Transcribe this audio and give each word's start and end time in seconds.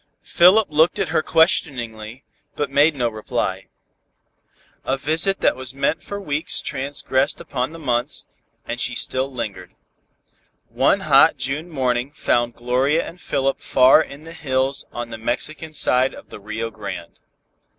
Philip 0.23 0.69
looked 0.71 0.97
at 0.97 1.09
her 1.09 1.21
questioningly, 1.21 2.23
but 2.55 2.71
made 2.71 2.95
no 2.95 3.07
reply. 3.07 3.67
A 4.83 4.97
visit 4.97 5.41
that 5.41 5.55
was 5.55 5.75
meant 5.75 6.01
for 6.01 6.19
weeks 6.19 6.59
transgressed 6.59 7.39
upon 7.39 7.71
the 7.71 7.77
months, 7.77 8.25
and 8.65 8.79
still 8.81 9.29
she 9.29 9.35
lingered. 9.35 9.75
One 10.69 11.01
hot 11.01 11.37
June 11.37 11.69
morning 11.69 12.11
found 12.13 12.55
Gloria 12.55 13.07
and 13.07 13.21
Philip 13.21 13.59
far 13.61 14.01
in 14.01 14.23
the 14.23 14.33
hills 14.33 14.85
on 14.91 15.11
the 15.11 15.19
Mexican 15.19 15.71
side 15.71 16.15
of 16.15 16.29
the 16.29 16.39
Rio 16.39 16.71
Grande. 16.71 17.19